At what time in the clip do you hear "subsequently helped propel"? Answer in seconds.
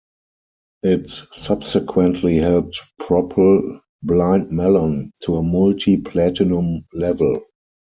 1.31-3.81